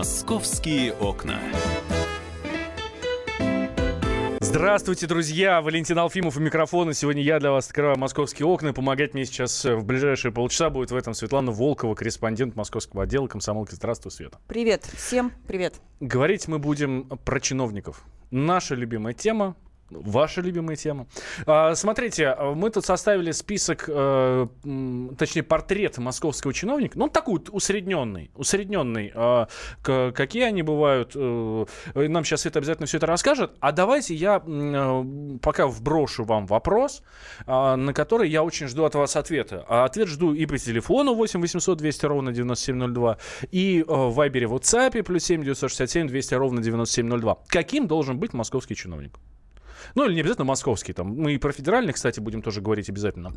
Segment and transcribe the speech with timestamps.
[0.00, 1.38] Московские окна.
[4.40, 5.60] Здравствуйте, друзья!
[5.60, 6.94] Валентин Алфимов у микрофона.
[6.94, 8.72] Сегодня я для вас открываю московские окна.
[8.72, 13.26] Помогать мне сейчас э, в ближайшие полчаса будет в этом Светлана Волкова, корреспондент московского отдела
[13.26, 13.74] комсомолки.
[13.74, 14.38] Здравствуй, Света.
[14.48, 14.86] Привет.
[14.96, 15.74] Всем привет.
[16.00, 18.02] Говорить мы будем про чиновников.
[18.30, 19.54] Наша любимая тема
[19.90, 21.06] Ваша любимая тема.
[21.46, 24.46] А, смотрите, мы тут составили список, э,
[25.18, 26.98] точнее, портрет московского чиновника.
[26.98, 28.30] Ну, такой усредненный.
[28.34, 29.12] Усредненный.
[29.14, 29.48] А,
[29.82, 31.12] какие они бывают?
[31.14, 33.52] Э, нам сейчас это обязательно все это расскажет.
[33.60, 35.04] А давайте я э,
[35.42, 37.02] пока вброшу вам вопрос,
[37.46, 39.64] а, на который я очень жду от вас ответа.
[39.68, 43.18] Ответ жду и по телефону 8 800 200 ровно 9702,
[43.50, 47.38] и в Вайбере, в WhatsApp, плюс 7 967 200 ровно 9702.
[47.48, 49.18] Каким должен быть московский чиновник?
[49.94, 50.92] Ну, или не обязательно московский.
[50.92, 51.14] Там.
[51.16, 53.32] Мы и про федеральный, кстати, будем тоже говорить обязательно.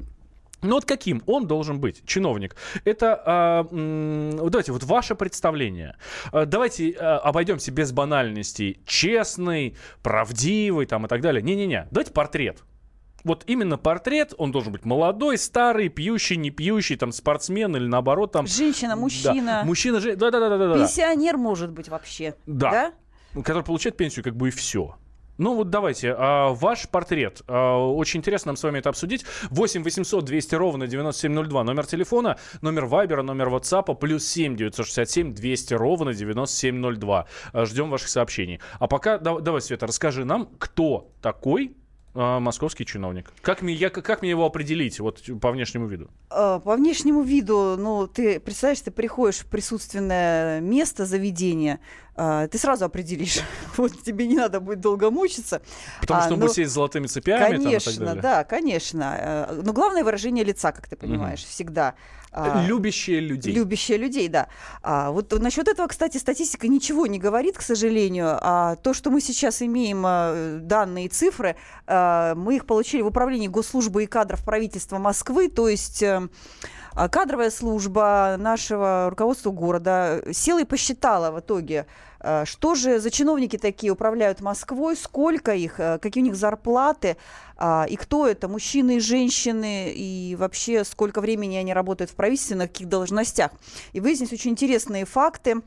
[0.64, 2.56] Ну вот каким он должен быть, чиновник?
[2.86, 5.98] Это, а, м, давайте, вот ваше представление.
[6.32, 8.80] А, давайте а, обойдемся без банальностей.
[8.86, 11.42] Честный, правдивый там и так далее.
[11.42, 12.64] Не-не-не, давайте портрет.
[13.26, 18.34] Вот именно портрет, он должен быть молодой, старый, пьющий, не пьющий, там, спортсмен или наоборот
[18.34, 18.48] там...
[18.48, 19.62] Женщина, мужчина.
[19.62, 20.76] Да, мужчина, женщина, да-да-да.
[20.76, 22.36] Пенсионер может быть вообще.
[22.46, 22.94] Да.
[23.34, 23.42] да?
[23.42, 24.96] Который получает пенсию как бы и все.
[25.38, 27.42] Ну вот давайте, а, ваш портрет.
[27.48, 29.26] А, очень интересно нам с вами это обсудить.
[29.50, 31.64] 8 800 200 ровно 9702.
[31.64, 37.28] Номер телефона, номер вайбера, номер ватсапа, плюс 7 967 200 ровно 9702.
[37.52, 38.60] А, ждем ваших сообщений.
[38.80, 41.76] А пока, да, давай, Света, расскажи нам, кто такой
[42.16, 43.32] а, московский чиновник.
[43.42, 46.10] Как мне, я, как мне его определить вот по внешнему виду?
[46.30, 52.86] По внешнему виду, ну, ты представляешь, ты приходишь в присутственное место заведения, а, ты сразу
[52.86, 53.40] определишь.
[53.78, 55.62] вот тебе не надо будет долго мучиться.
[56.02, 59.50] Потому что он будет сидеть с золотыми цепями Конечно, там, да, конечно.
[59.64, 61.50] Но главное выражение лица, как ты понимаешь, угу.
[61.50, 61.96] всегда.
[62.34, 63.54] А, любящие людей.
[63.54, 64.48] Любящие людей, да.
[64.82, 68.38] А, вот насчет этого, кстати, статистика ничего не говорит, к сожалению.
[68.42, 73.48] А то, что мы сейчас имеем а, данные цифры, а, мы их получили в управлении
[73.48, 76.04] госслужбы и кадров правительства Москвы, то есть...
[76.96, 81.86] А, кадровая служба нашего руководства города села и посчитала в итоге, а,
[82.46, 87.18] что же за чиновники такие управляют Москвой, сколько их, а, какие у них зарплаты,
[87.58, 92.56] а, и кто это, мужчины и женщины, и вообще сколько времени они работают в правительстве,
[92.56, 93.52] на каких должностях.
[93.92, 95.62] И выяснились очень интересные факты.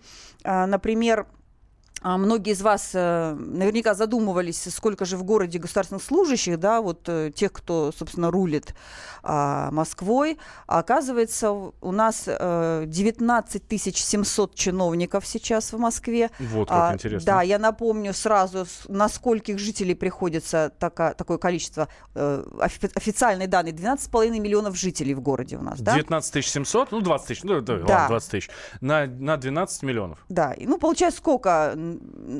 [0.44, 1.35] Например, а
[2.02, 7.32] многие из вас э, наверняка задумывались, сколько же в городе государственных служащих, да, вот э,
[7.34, 8.74] тех, кто, собственно, рулит
[9.26, 10.38] а, Москвой.
[10.66, 13.62] А оказывается, у нас э, 19
[13.96, 16.30] 700 чиновников сейчас в Москве.
[16.38, 17.26] Вот как а, интересно.
[17.26, 21.88] Да, я напомню сразу, на скольких жителей приходится така, такое количество.
[22.14, 25.94] Э, официальные данные, 12,5 миллионов жителей в городе у нас, да?
[25.94, 27.80] 19 700, ну 20 тысяч, ну да, да.
[27.80, 30.24] Ладно, 20 тысяч, на, на 12 миллионов.
[30.28, 31.72] Да, ну получается сколько?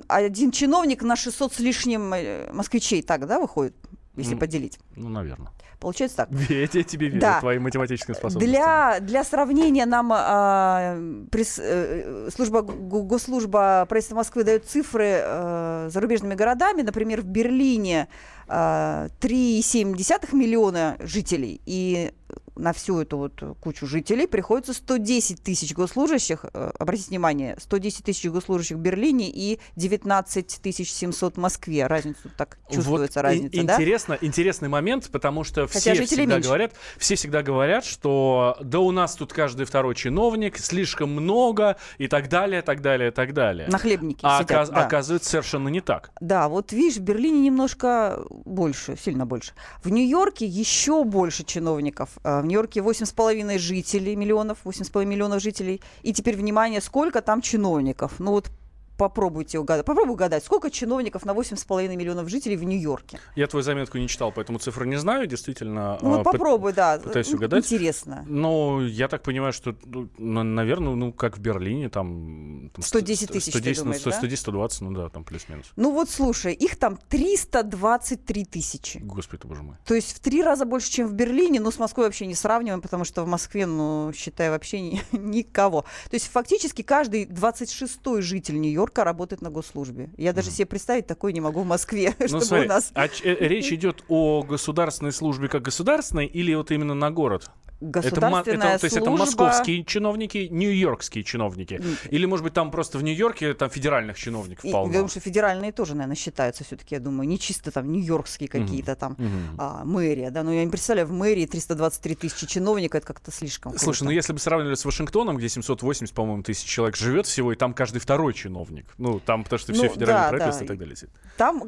[0.09, 3.75] Один чиновник на 600 с лишним э, москвичей, так, да, выходит,
[4.17, 4.79] если mm, поделить?
[4.97, 5.51] Ну, наверное.
[5.79, 6.31] Получается так.
[6.49, 7.41] Я тебе верю, да.
[7.41, 8.49] твои математические способности.
[8.49, 10.99] Для, для сравнения нам а,
[11.31, 16.83] пресс, э, служба, госслужба правительства Москвы дает цифры а, зарубежными городами.
[16.83, 18.09] Например, в Берлине
[18.49, 21.61] а, 3,7 миллиона жителей.
[21.67, 22.12] И
[22.56, 28.28] на всю эту вот кучу жителей приходится 110 тысяч госслужащих, э, обратите внимание, 110 тысяч
[28.31, 31.87] госслужащих в Берлине и 19 тысяч 700 в Москве.
[31.87, 34.27] Разница так чувствуется, вот разница, интересно, да?
[34.27, 36.49] Интересный момент, потому что Хотя все всегда меньше.
[36.49, 42.09] говорят, все всегда говорят, что да у нас тут каждый второй чиновник, слишком много и
[42.09, 43.69] так далее, так далее, так далее.
[43.69, 44.87] Нахлебники а сидят, оказ- да.
[44.87, 46.11] оказывается совершенно не так.
[46.21, 49.53] Да, вот видишь, в Берлине немножко больше, сильно больше.
[49.83, 52.11] В Нью-Йорке еще больше чиновников.
[52.23, 55.81] А Нью-Йорке 8,5 жителей, миллионов, 8,5 миллионов жителей.
[56.03, 58.15] И теперь, внимание, сколько там чиновников?
[58.19, 58.51] Ну вот
[58.97, 59.84] попробуйте угадать.
[59.84, 63.19] Попробуй угадать, сколько чиновников на 8,5 миллионов жителей в Нью-Йорке?
[63.34, 65.99] Я твою заметку не читал, поэтому цифры не знаю, действительно.
[66.03, 66.99] Ну, вот а, попробуй, да.
[66.99, 67.65] Пытаюсь угадать.
[67.65, 68.25] Интересно.
[68.29, 70.09] Ну, я так понимаю, что, ну,
[70.43, 72.70] наверное, ну, как в Берлине, там...
[72.75, 75.73] там 110 тысяч, 110, ты думаешь, ну, 110, 120, ну да, там плюс-минус.
[75.76, 78.99] Ну вот, слушай, их там 323 тысячи.
[78.99, 79.76] Господи, боже мой.
[79.85, 82.81] То есть в три раза больше, чем в Берлине, но с Москвой вообще не сравниваем,
[82.81, 85.82] потому что в Москве, ну, считай, вообще ни, никого.
[86.11, 90.11] То есть фактически каждый 26-й житель Нью-Йорка работает на гос госслужбе.
[90.17, 92.91] Я даже себе представить такое не могу в Москве, ну, чтобы смотри, у нас...
[92.94, 97.50] А э, речь идет о государственной службе как государственной или вот именно на город?
[97.81, 101.81] Государственная это, это, То есть это служба- московские чиновники, нью-йоркские чиновники?
[102.11, 104.88] Или, может быть, там просто в Нью-Йорке там федеральных чиновников И, полно?
[104.93, 109.14] потому что федеральные тоже, наверное, считаются все-таки, я думаю, не чисто там нью-йоркские какие-то там
[109.19, 109.56] Мгм.
[109.58, 113.76] а, мэрия, да, но я не представляю, в мэрии 323 тысячи чиновников, это как-то слишком.
[113.79, 114.14] Слушай, ну круто.
[114.14, 117.99] если бы сравнивали с Вашингтоном, где 780, по-моему, тысяч человек живет всего, и там каждый
[117.99, 118.87] второй чиновник.
[118.99, 120.64] Ну, там потому что все Ну, федеральное да, правительство да.
[120.64, 120.96] и так далее.
[121.37, 121.62] Там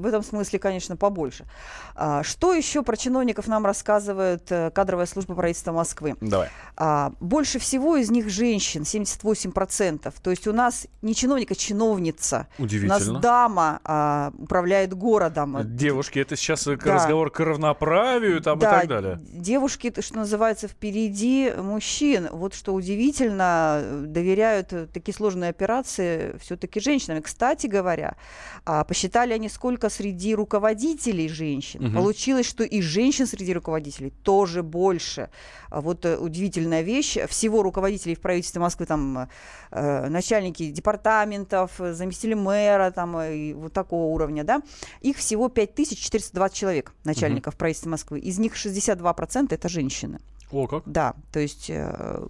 [0.00, 1.46] в этом смысле, конечно, побольше.
[1.94, 6.14] А, что еще про чиновников нам рассказывает э, кадровая служба правительства Москвы?
[6.20, 6.48] Давай.
[6.76, 10.12] А, больше всего из них женщин, 78%.
[10.22, 12.46] То есть у нас не чиновник, а чиновница.
[12.58, 13.20] У нас Удивительно.
[13.20, 15.56] дама а, управляет городом.
[15.76, 16.76] Девушки, это сейчас Да.
[16.94, 19.20] разговор к равноправию там, и Да, так далее.
[19.22, 22.28] девушки, то, что называется, впереди мужчин.
[22.32, 27.18] Вот что удивительно, доверяют такие сложные операции все-таки женщинам.
[27.18, 28.16] И, Кстати говоря,
[28.64, 31.82] а, посчитали они, сколько среди руководителей женщин.
[31.84, 31.94] Мгм.
[31.94, 35.27] Получилось, что и женщин среди руководителей тоже больше.
[35.70, 37.18] А Вот э, удивительная вещь.
[37.28, 39.28] Всего руководителей в правительстве Москвы, там
[39.70, 44.62] э, начальники департаментов, э, заместители мэра, там э, и вот такого уровня, да,
[45.00, 48.20] их всего 5420 человек, начальников в правительстве Москвы.
[48.20, 50.20] Из них 62% это женщины.
[50.50, 50.82] О, как?
[50.86, 52.26] Да, то есть э,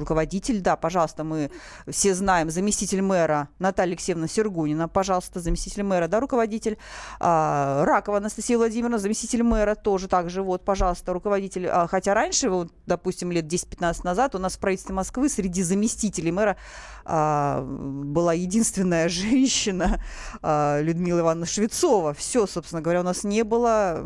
[0.00, 1.50] руководитель, да, пожалуйста, мы
[1.88, 6.78] все знаем, заместитель мэра Наталья Алексеевна Сергунина, пожалуйста, заместитель мэра, да, руководитель.
[7.20, 11.68] А, Ракова Анастасия Владимировна, заместитель мэра, тоже также, вот, пожалуйста, руководитель.
[11.68, 16.32] А, хотя раньше, вот, допустим, лет 10-15 назад у нас в правительстве Москвы среди заместителей
[16.32, 16.56] мэра
[17.04, 20.02] а, была единственная женщина
[20.42, 22.14] а, Людмила Ивановна Швецова.
[22.14, 24.04] Все, собственно говоря, у нас не было,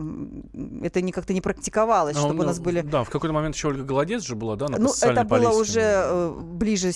[0.83, 2.81] это не как-то не практиковалось, А, чтобы у ну, нас были...
[2.81, 5.55] Да, в какой-то момент еще Ольга Голодец же была, да, на Ну, это было политике.
[5.85, 6.93] Уже э, ближе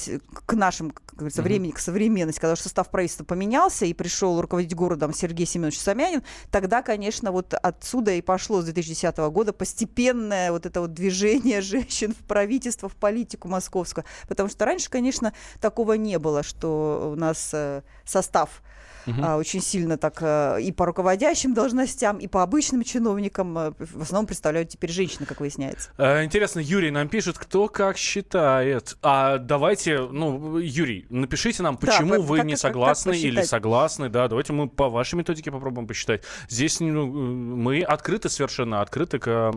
[0.46, 5.12] к нашим, как говорится, времени, к современности, когда состав правительства поменялся и пришел руководить городом
[5.12, 10.80] Сергей Семенович Самянин, тогда, конечно, вот отсюда и пошло с 2010 года постепенное вот это
[10.80, 14.04] вот движение женщин в правительство, в политику московскую.
[14.28, 18.62] Потому что раньше, конечно, такого не было, что у нас э, состав
[19.08, 19.24] Мгм.
[19.24, 24.26] а, очень сильно так э, и по руководящим должностям, и по обычным чиновникам в основном
[24.26, 25.90] представляют теперь женщины, как выясняется.
[26.22, 28.77] Интересно, Юрий нам пишет, кто как считает.
[29.02, 33.16] А давайте, ну, Юрий, напишите нам, Да, почему по- вы как- не как- как согласны
[33.16, 36.22] или согласны, да, давайте мы по вашей методике попробуем посчитать.
[36.48, 39.52] Здесь ну, мы открыты совершенно, открыты к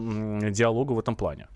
[0.51, 1.47] диалогу в этом плане.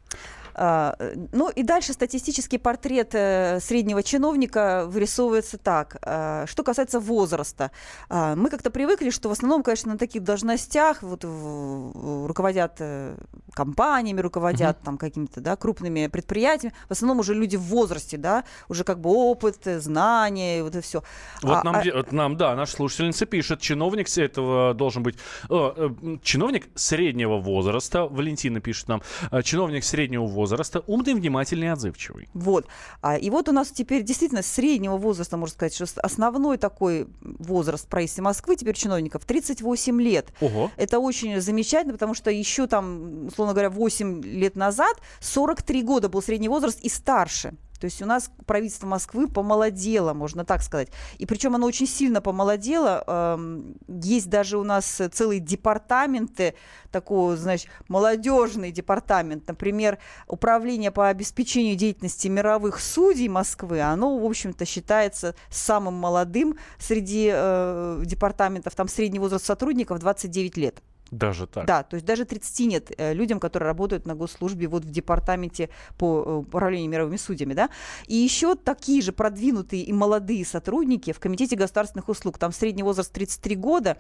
[0.56, 5.98] А, э, Ну и дальше статистический портрет э, среднего чиновника вырисовывается так.
[6.02, 7.72] А, Что касается возраста,
[8.10, 13.16] а, мы как-то привыкли, что в основном, конечно, на таких должностях вот, руководят э,
[13.54, 16.74] компаниями, руководят там какими-то да, крупными предприятиями.
[16.88, 20.82] В основном уже люди в возрасте, да, уже как бы опыт, знания, и вот это
[20.82, 21.04] все.
[21.42, 25.16] Вот нам, де- вот нам, да, наша слушательница пишет, чиновник этого должен быть,
[25.50, 29.02] э, э, чиновник среднего возраста, Валентина пишет нам,
[29.32, 30.45] э, чиновник среднего возраста,
[30.88, 32.30] умный, внимательный, отзывчивый.
[32.34, 32.68] Вот.
[33.02, 37.86] А, и вот у нас теперь действительно среднего возраста, можно сказать, что основной такой возраст
[37.86, 40.34] в правительстве Москвы теперь чиновников 38 лет.
[40.42, 40.72] Ого.
[40.78, 46.22] Это очень замечательно, потому что еще там, условно говоря, 8 лет назад 43 года был
[46.22, 47.54] средний возраст и старше.
[47.80, 50.90] То есть у нас правительство Москвы помолодело, можно так сказать.
[51.18, 53.40] И причем оно очень сильно помолодело.
[53.88, 56.56] Есть даже у нас целые департаменты,
[56.92, 59.48] такого, знаешь, молодежный департамент.
[59.48, 67.30] Например, управление по обеспечению деятельности мировых судей Москвы, оно, в общем-то, считается самым молодым среди
[67.34, 68.76] э, департаментов.
[68.76, 70.82] Там средний возраст сотрудников 29 лет.
[71.12, 71.66] Даже так.
[71.66, 75.70] Да, то есть даже 30 нет э, людям, которые работают на госслужбе вот в департаменте
[75.98, 77.70] по э, управлению мировыми судьями, да.
[78.08, 82.40] И еще такие же продвинутые и молодые сотрудники в Комитете государственных услуг.
[82.40, 83.98] Там средний возраст 33 года.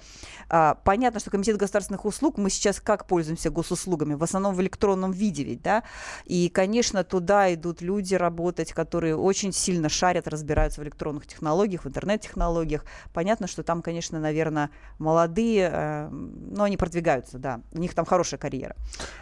[0.50, 4.16] А, понятно, что Комитет государственных услуг, мы сейчас как пользуемся госуслугами?
[4.16, 5.84] В основном в электронном виде ведь, да.
[6.26, 11.88] И, конечно, туда идут люди работать, которые очень сильно шарят, разбираются в электронных технологиях, в
[11.88, 12.84] интернет-технологиях.
[13.14, 17.62] Понятно, что там, конечно, наверное, молодые, э, но они продвигаются, да.
[17.74, 18.76] У них там хорошая карьера.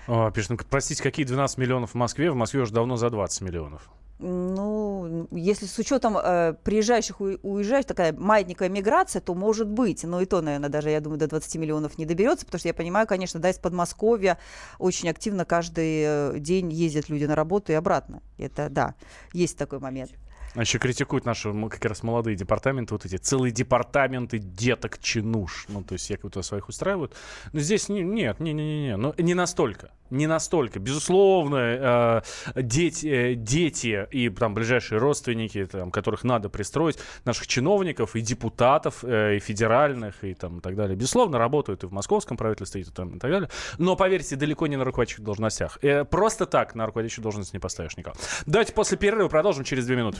[0.07, 2.29] А, пишет, ну, простите, какие 12 миллионов в Москве?
[2.31, 3.89] В Москве уже давно за 20 миллионов.
[4.19, 10.03] Ну, если с учетом э, приезжающих и уезжающих, такая маятниковая миграция, то может быть.
[10.03, 12.73] Но и то, наверное, даже, я думаю, до 20 миллионов не доберется, потому что я
[12.73, 14.37] понимаю, конечно, да, из Подмосковья
[14.77, 18.21] очень активно каждый э, день ездят люди на работу и обратно.
[18.37, 18.93] Это, да,
[19.33, 20.11] есть такой момент.
[20.55, 25.65] А еще критикуют наши как раз молодые департаменты, вот эти целые департаменты деток чинуш.
[25.67, 27.15] Ну, то есть якобы своих устраивают.
[27.53, 29.91] Но здесь не, нет, не-не-не, ну, не настолько.
[30.11, 30.79] Не настолько.
[30.79, 32.23] Безусловно,
[32.55, 38.21] э, дети, э, дети и там ближайшие родственники, там, которых надо пристроить, наших чиновников и
[38.21, 42.81] депутатов, э, и федеральных, и там и так далее, безусловно, работают и в московском правительстве,
[42.81, 43.49] и, там, и так далее.
[43.79, 45.79] Но, поверьте, далеко не на руководящих должностях.
[45.81, 48.15] Э, просто так на руководящую должность не поставишь никого.
[48.45, 50.19] Давайте после перерыва продолжим через две минуты.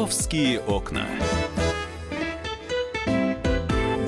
[0.00, 1.06] Московские окна.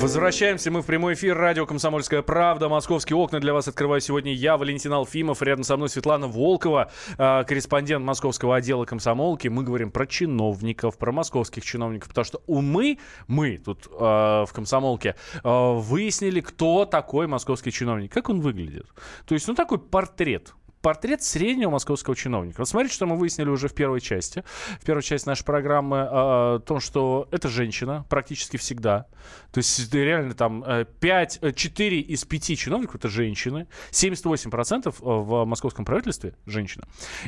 [0.01, 1.37] Возвращаемся мы в прямой эфир.
[1.37, 2.71] Радио «Комсомольская правда».
[2.71, 5.43] Московские окна для вас открываю сегодня я, Валентин Алфимов.
[5.43, 9.49] Рядом со мной Светлана Волкова, э, корреспондент московского отдела комсомолки.
[9.49, 12.09] Мы говорим про чиновников, про московских чиновников.
[12.09, 18.11] Потому что у мы, мы тут э, в комсомолке, э, выяснили, кто такой московский чиновник.
[18.11, 18.87] Как он выглядит.
[19.27, 22.61] То есть, ну, такой портрет портрет среднего московского чиновника.
[22.61, 24.45] Вот смотрите, что мы выяснили уже в первой части.
[24.81, 29.07] В первой части нашей программы э, о том, что это женщина практически всегда.
[29.53, 30.65] То есть реально там
[31.01, 33.69] 5, э, 4 э, из 5 чиновников это женщины.
[33.91, 36.85] 78% в московском правительстве женщина.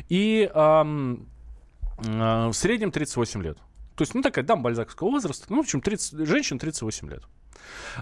[0.09, 1.17] И э,
[1.97, 3.57] э, в среднем 38 лет.
[3.95, 5.45] То есть, ну, такая дам бальзакского возраста.
[5.49, 7.23] Ну, в общем, 30, женщин 38 лет.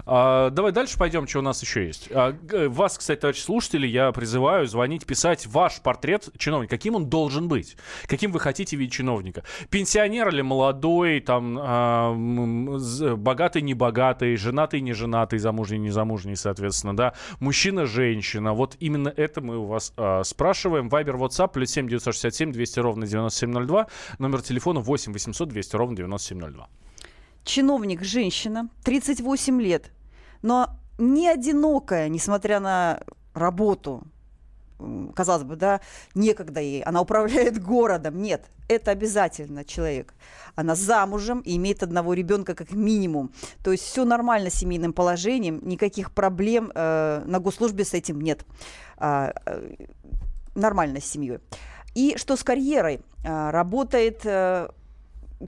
[0.06, 2.08] А, давай дальше пойдем, что у нас еще есть.
[2.10, 2.36] А,
[2.68, 6.76] вас, кстати, товарищи слушатели, я призываю звонить, писать ваш портрет чиновника.
[6.76, 7.76] Каким он должен быть?
[8.06, 9.44] Каким вы хотите видеть чиновника?
[9.70, 12.12] Пенсионер или молодой, там, а,
[13.16, 17.14] богатый, небогатый, женатый, неженатый, замужний, незамужний, соответственно, да?
[17.40, 18.52] Мужчина, женщина.
[18.52, 20.88] Вот именно это мы у вас а, спрашиваем.
[20.88, 23.86] Вайбер, WhatsApp, плюс 7 967 200 ровно 9702.
[24.18, 26.68] Номер телефона 8 800 200 ровно 9702
[27.44, 29.90] чиновник женщина, 38 лет,
[30.42, 33.00] но не одинокая, несмотря на
[33.34, 34.02] работу,
[35.14, 35.80] казалось бы, да,
[36.14, 38.20] некогда ей, она управляет городом.
[38.20, 40.14] Нет, это обязательно человек.
[40.56, 43.32] Она замужем и имеет одного ребенка как минимум.
[43.62, 48.44] То есть все нормально с семейным положением, никаких проблем э, на госслужбе с этим нет.
[48.96, 49.74] А, э,
[50.54, 51.38] нормально с семьей.
[51.94, 53.00] И что с карьерой?
[53.24, 54.68] А, работает э,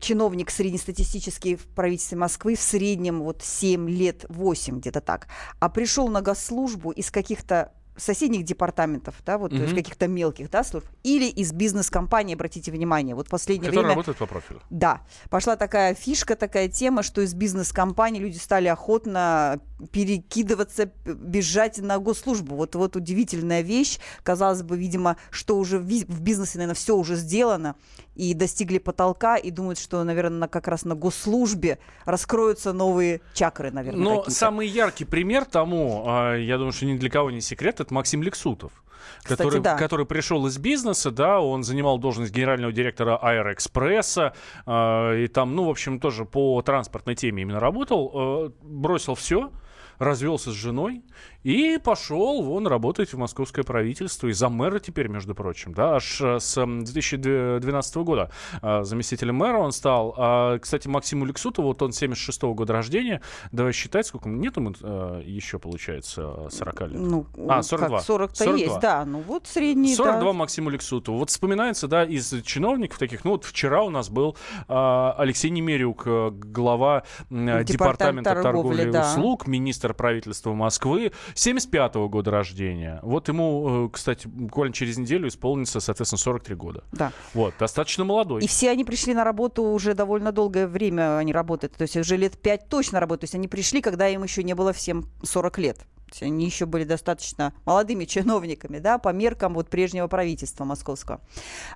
[0.00, 5.28] чиновник среднестатистический в правительстве Москвы в среднем вот 7 лет, 8 где-то так,
[5.61, 10.87] а пришел на госслужбу из каких-то соседних департаментов, да, вот из каких-то мелких, да, служб,
[11.02, 13.95] или из бизнес-компании, обратите внимание, вот последнее Которые время...
[13.95, 14.61] работают по профилю.
[14.71, 19.61] Да, пошла такая фишка, такая тема, что из бизнес-компаний люди стали охотно
[19.93, 22.57] перекидываться, бежать на госслужбу.
[22.57, 27.76] Вот, вот удивительная вещь, казалось бы, видимо, что уже в бизнесе, наверное, все уже сделано,
[28.17, 34.03] и достигли потолка, и думают, что, наверное, как раз на госслужбе раскроются новые чакры, наверное,
[34.03, 37.93] Но самый яркий пример тому, а, я думаю, что ни для кого не секрет, это
[37.93, 38.73] Максим Лексутов.
[39.19, 39.77] Кстати, который, да.
[39.77, 44.35] который пришел из бизнеса, да, он занимал должность генерального директора Аэроэкспресса,
[44.67, 49.51] э, и там, ну, в общем, тоже по транспортной теме именно работал, э, бросил все,
[49.99, 51.03] развелся с женой
[51.47, 54.26] и пошел вон работать в московское правительство.
[54.26, 59.59] И за мэра теперь, между прочим, да, аж э, с 2012 года а, заместителем мэра
[59.59, 60.12] он стал.
[60.17, 63.23] А, кстати, Максиму Лексутову, вот он 76 -го года рождения.
[63.53, 67.00] Давай считать, сколько нет ему а, еще, получается, 40 лет.
[67.00, 67.99] Ну, а, 42.
[68.00, 69.05] 40-то есть, да.
[69.05, 70.33] Ну, вот средний, 42 да.
[70.33, 71.19] Максиму Лексутову.
[71.19, 74.37] Вот вспоминается, да, из чиновников таких, ну, вот вчера у нас был
[74.67, 79.12] а, Алексей Немерюк, э, глава Департамент департамента торговли, торговли да.
[79.12, 81.12] услуг, министр правительства Москвы.
[81.37, 82.99] 75 -го года рождения.
[83.02, 86.85] Вот ему, э, кстати, буквально через неделю исполнится, соответственно, 43 года.
[86.93, 87.12] Да.
[87.35, 88.43] Вот, достаточно молодой.
[88.43, 91.75] И все они пришли на работу уже довольно долгое время они работают.
[91.75, 93.21] То есть уже лет 5 точно работают.
[93.21, 95.87] То есть они пришли, когда им еще не было всем 40 лет
[96.21, 101.21] они еще были достаточно молодыми чиновниками, да, по меркам вот прежнего правительства московского.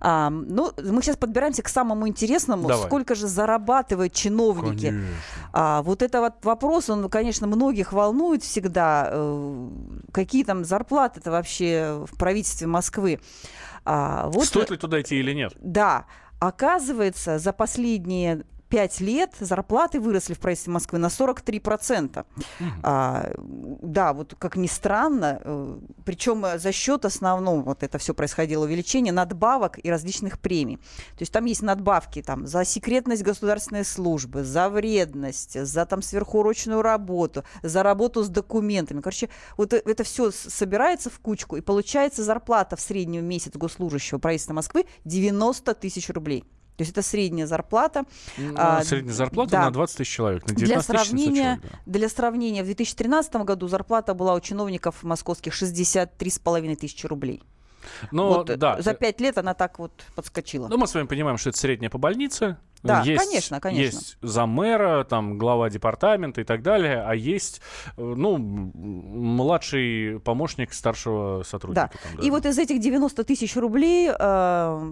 [0.01, 2.69] А, ну, мы сейчас подбираемся к самому интересному.
[2.69, 2.87] Давай.
[2.87, 4.95] Сколько же зарабатывают чиновники?
[5.53, 9.09] А, вот это вот вопрос, он, конечно, многих волнует всегда.
[9.11, 9.69] Э,
[10.13, 13.21] какие там зарплаты это вообще в правительстве Москвы?
[13.85, 15.53] А, вот, Стоит ли туда идти или нет?
[15.61, 16.07] Да.
[16.39, 22.25] Оказывается, за последние 5 лет зарплаты выросли в правительстве Москвы на 43%.
[22.83, 28.65] А, да, вот как ни странно, э, причем за счет основного вот это все происходило
[28.65, 30.77] увеличение надбавок и различных премий.
[30.77, 36.81] То есть там есть надбавки там, за секретность государственной службы, за вредность, за там сверхурочную
[36.81, 39.01] работу, за работу с документами.
[39.01, 44.19] Короче, вот э- это все собирается в кучку, и получается зарплата в среднем месяц госслужащего
[44.19, 46.45] правительства Москвы 90 тысяч рублей.
[46.81, 48.05] То есть это средняя зарплата.
[48.39, 49.65] Ну, А, Средняя зарплата да.
[49.67, 51.93] на 20 тысяч человек, на 19 Для тысяч 700 сравнения, человек, да.
[51.93, 57.43] для сравнения, в 2013 году зарплата была у чиновников московских 63,5 тысячи рублей.
[58.13, 58.81] Ну, вот, э, да.
[58.81, 60.69] За пять лет она так вот подскочила.
[60.69, 62.57] Ну, мы с вами понимаем, что это средняя по больнице.
[62.83, 63.97] Да, есть, конечно, конечно.
[63.99, 67.61] Есть замэра, там, глава департамента и так далее, а есть,
[67.99, 71.91] э, ну, младший помощник старшего сотрудника.
[71.93, 72.01] Да.
[72.03, 72.27] там, да.
[72.27, 74.91] И вот из этих 90 тысяч рублей э,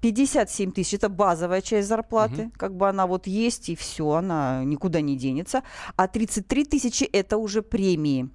[0.00, 2.50] 57 тысяч это базовая часть зарплаты, Мгм.
[2.56, 5.62] как бы она вот есть и все, она никуда не денется,
[5.96, 8.28] а 33 тысячи это уже премии.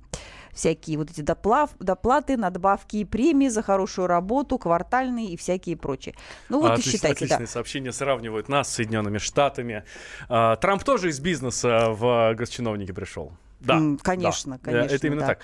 [0.51, 6.13] Всякие вот эти доплав, доплаты, надбавки и премии за хорошую работу, квартальные и всякие прочие.
[6.49, 7.35] Ну вот А, и отлично, считайте, да.
[7.35, 9.83] отличные сообщения сравнивают нас с Соединенными Штатами.
[10.29, 13.31] А, Трамп тоже из бизнеса в госчиновники пришел.
[13.61, 14.03] Да, М, да.
[14.03, 15.27] конечно, Э, конечно, Это именно да.
[15.27, 15.39] так.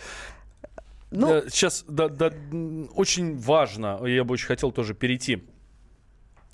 [1.10, 5.44] Ну, Э, Сейчас да, да, м, очень важно, я бы очень хотел тоже перейти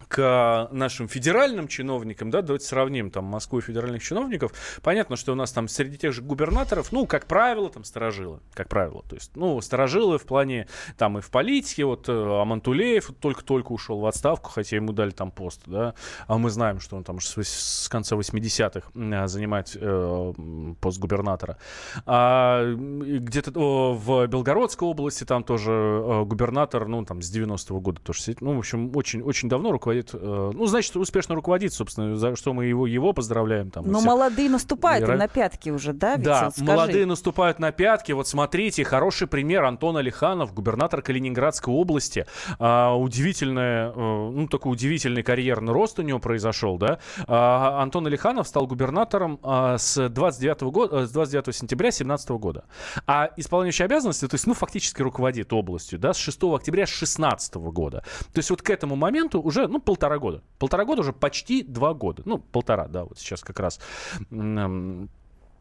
[0.07, 4.53] к нашим федеральным чиновникам, да, давайте сравним там Москву и федеральных чиновников.
[4.81, 8.69] Понятно, что у нас там среди тех же губернаторов, ну, как правило, там сторожилы, как
[8.69, 9.03] правило.
[9.09, 13.99] То есть, ну, сторожилы в плане там и в политике, вот э, Амантулеев только-только ушел
[13.99, 15.95] в отставку, хотя ему дали там пост, да,
[16.27, 20.33] а мы знаем, что он там с, конца 80-х м, занимает э,
[20.81, 21.57] пост губернатора.
[22.05, 28.21] А где-то в Белгородской области там тоже э, губернатор, ну, там, с 90-го года тоже
[28.21, 28.41] сидит.
[28.41, 32.53] Ну, в общем, очень, очень давно руководит, э, ну, значит, успешно руководит, собственно, за что
[32.53, 33.71] мы его, его поздравляем.
[33.71, 36.17] Там, но молодые наступают на пятки уже, да?
[36.17, 36.71] Да, Витя, скажи.
[36.71, 38.11] молодые наступают на пятки.
[38.11, 42.25] Вот смотрите, хороший пример Антон Алиханов, губернатор Калининградской области.
[42.59, 46.99] А, удивительная, э, ну такой удивительный карьерный рост у него произошел, да.
[47.27, 52.65] А, Антон Алиханов стал губернатором а, с 29 года, э, с 29 сентября 2017 года.
[53.07, 58.03] А исполняющий обязанности, то есть, ну фактически руководит областью, да, с 6 октября 2016 года.
[58.33, 61.93] То есть вот к этому моменту уже, ну полтора года, полтора года уже почти два
[61.93, 63.79] года, ну полтора, да, вот сейчас как раз.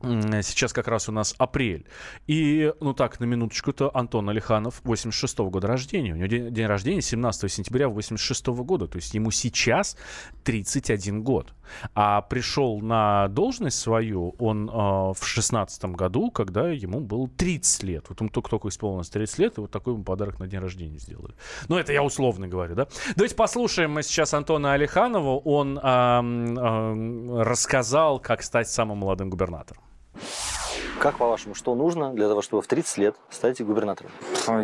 [0.04, 1.87] Сейчас как раз у нас апрель.
[2.26, 6.12] И, ну так, на минуточку-то Антон Алиханов 86 года рождения.
[6.12, 8.87] У него день, день рождения 17 сентября 86 года.
[8.87, 9.96] То есть ему сейчас
[10.44, 11.54] 31 год.
[11.94, 18.06] А пришел на должность свою он э, в 16 году, когда ему было 30 лет.
[18.08, 21.34] Вот ему только-только исполнилось 30 лет, и вот такой ему подарок на день рождения сделали.
[21.68, 22.88] Ну, это я условно говорю, да?
[23.16, 25.38] Давайте послушаем мы сейчас Антона Алиханова.
[25.38, 29.83] Он ам, ам, рассказал, как стать самым молодым губернатором.
[30.16, 30.63] you
[31.05, 34.11] Как по-вашему, что нужно для того, чтобы в 30 лет стать губернатором?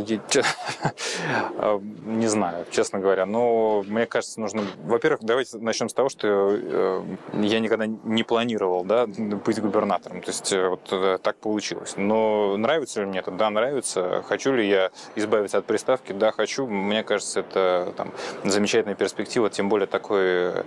[0.06, 0.42] Че-
[1.58, 3.26] э, Не знаю, честно говоря.
[3.26, 4.62] Но мне кажется, нужно...
[4.82, 7.02] Во-первых, давайте начнем с того, что э,
[7.42, 10.22] я никогда не планировал да, быть губернатором.
[10.22, 11.92] То есть э, вот э, так получилось.
[11.98, 13.32] Но нравится ли мне это?
[13.32, 14.24] Да, нравится.
[14.26, 16.12] Хочу ли я избавиться от приставки?
[16.12, 16.66] Да, хочу.
[16.66, 18.12] Мне кажется, это там,
[18.44, 19.50] замечательная перспектива.
[19.50, 20.64] Тем более такой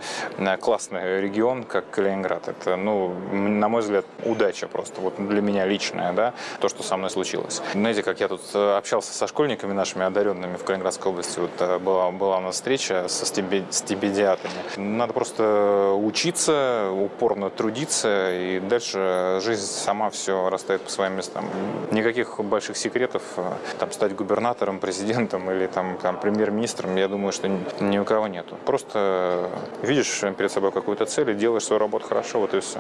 [0.60, 2.48] классный регион, как Калининград.
[2.48, 5.02] Это, ну, на мой взгляд, удача просто.
[5.02, 7.62] Вот для меня личная, да, то, что со мной случилось.
[7.73, 11.80] Знаете, как я тут э, общался со школьниками нашими одаренными в Калининградской области, вот э,
[11.80, 14.54] была, была у нас встреча со стипе- стипендиатами.
[14.78, 21.45] Надо просто учиться, упорно трудиться, и дальше жизнь сама все расставит по своим местам.
[21.91, 27.47] Никаких больших секретов, э, там, стать губернатором, президентом или там, там, премьер-министром, я думаю, что
[27.80, 28.58] ни у кого нету.
[28.65, 29.49] Просто
[29.82, 32.80] видишь перед собой какую-то цель и делаешь свою работу хорошо, вот и все.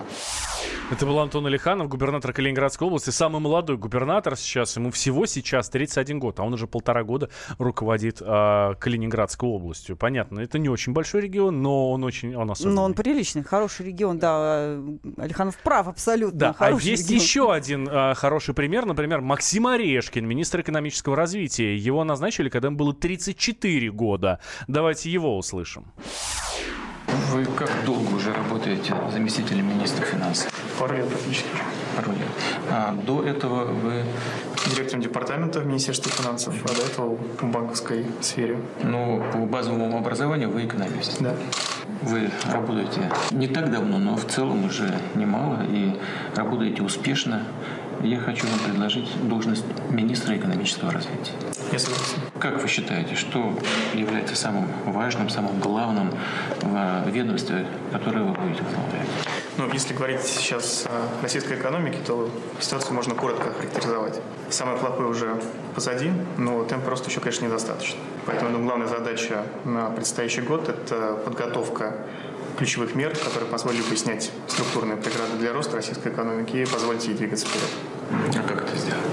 [0.91, 4.75] Это был Антон Алиханов, губернатор Калининградской области, самый молодой губернатор сейчас.
[4.77, 9.95] Ему всего сейчас 31 год, а он уже полтора года руководит а, Калининградской областью.
[9.95, 12.75] Понятно, это не очень большой регион, но он очень, он особенный.
[12.75, 14.79] Но он приличный, хороший регион, да.
[15.17, 16.39] Алиханов прав абсолютно.
[16.39, 17.21] Да, а есть регион.
[17.21, 21.75] еще один а, хороший пример, например, Максим Орешкин, министр экономического развития.
[21.75, 24.39] Его назначили, когда ему было 34 года.
[24.67, 25.91] Давайте его услышим.
[27.31, 30.51] Вы как долго уже работаете заместителем министра финансов?
[30.79, 31.47] Пару лет практически.
[31.95, 32.27] Пару лет.
[32.69, 34.03] А до этого вы,
[34.69, 38.57] Директором департамента в Министерстве финансов, а до этого в банковской сфере.
[38.83, 41.21] ну, по базовому образованию вы экономист.
[41.21, 41.35] Да.
[42.01, 45.93] Вы работаете не так давно, но в целом уже немало и
[46.35, 47.43] работаете успешно.
[48.01, 51.31] Я хочу вам предложить должность министра экономического развития.
[51.71, 52.17] Я согласен.
[52.39, 53.57] Как вы считаете, что
[53.93, 56.11] является самым важным, самым главным
[56.61, 59.07] в ведомстве, которое вы будете возглавлять?
[59.55, 62.27] Ну, если говорить сейчас о российской экономике, то
[62.59, 64.19] ситуацию можно коротко охарактеризовать.
[64.49, 65.39] Самое плохое уже
[65.75, 67.99] позади, но темп просто еще, конечно, недостаточно.
[68.25, 71.97] Поэтому ну, главная задача на предстоящий год– это подготовка
[72.63, 77.13] ключевых мер, которые позволили бы снять структурные преграды для роста российской экономики и позволить ей
[77.13, 77.69] двигаться вперед.
[78.09, 79.03] А как это сделать?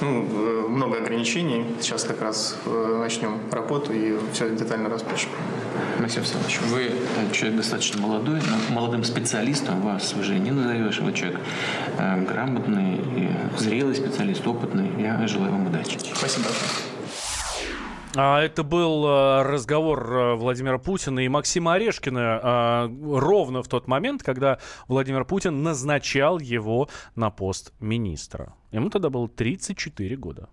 [0.00, 1.64] Ну, э, много ограничений.
[1.80, 5.30] Сейчас как раз э, начнем работу и все детально распишем.
[6.00, 10.98] Максим Александрович, вы э, человек достаточно молодой, но молодым специалистом вас уже не назовешь.
[10.98, 11.38] Вы человек
[11.98, 13.00] э, грамотный,
[13.56, 14.90] зрелый специалист, опытный.
[15.00, 15.98] Я желаю вам удачи.
[16.14, 16.87] Спасибо большое.
[18.16, 23.86] А, Это был э, разговор э, Владимира Путина и Максима Орешкина а, ровно в тот
[23.86, 28.54] момент, когда Владимир Путин назначал его на пост министра.
[28.72, 30.48] Ему тогда было 34 года.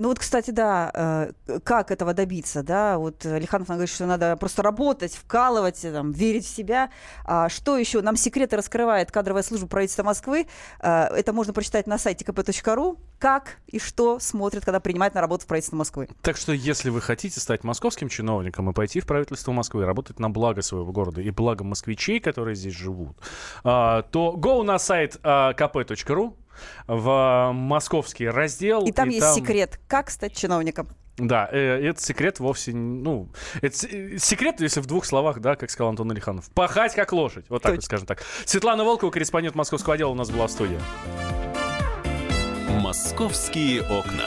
[0.00, 4.34] Ну вот, кстати, да, э, как этого добиться, да, вот Алиханов нам говорит, что надо
[4.36, 6.88] просто работать, вкалывать, э, там, верить в себя.
[7.26, 8.00] А что еще?
[8.00, 10.46] Нам секреты раскрывает кадровая служба правительства Москвы.
[10.80, 12.96] Э, Это можно прочитать на сайте kp.ru.
[13.18, 16.08] Как и что смотрят, когда принимают на работу в правительство Москвы.
[16.22, 20.30] Так что, если вы хотите стать московским чиновником и пойти в правительство Москвы, работать на
[20.30, 23.18] благо своего города и благо москвичей, которые здесь живут,
[23.62, 26.32] то go на сайт kp.ru
[26.86, 28.84] в московский раздел.
[28.84, 30.88] И там есть секрет, как стать чиновником.
[31.20, 33.28] Да, э, это секрет вовсе, ну,
[33.60, 33.76] это
[34.18, 36.50] секрет, если в двух словах, да, как сказал Антон Алиханов.
[36.50, 37.86] Пахать как лошадь, вот так вот Точно.
[37.86, 38.22] скажем так.
[38.46, 40.78] Светлана Волкова, корреспондент московского отдела, у нас была в студии.
[42.80, 44.26] «Московские окна».